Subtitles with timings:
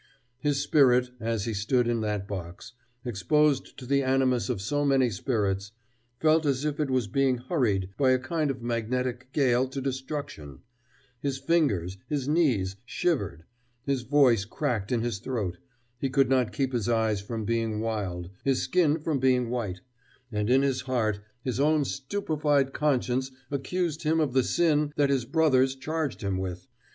[0.39, 2.73] His spirit, as he stood in that box,
[3.05, 5.73] exposed to the animus of so many spirits,
[6.19, 10.61] felt as if it was being hurried by a kind of magnetic gale to destruction;
[11.19, 13.43] his fingers, his knees shivered,
[13.83, 15.59] his voice cracked in his throat;
[15.99, 19.81] he could not keep his eyes from being wild, his skin from being white,
[20.31, 25.25] and in his heart his own stupefied conscience accused him of the sin that his
[25.25, 26.67] brothers charged him with.